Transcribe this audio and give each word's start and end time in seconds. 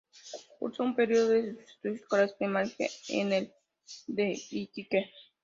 Cursó 0.57 0.81
un 0.81 0.95
periodo 0.95 1.27
de 1.29 1.51
sus 1.53 1.59
estudios 1.59 1.99
escolares 1.99 2.33
primarios 2.33 2.75
en 3.09 3.31
el 3.33 3.53
de 4.07 4.31
Iquique. 4.49 5.11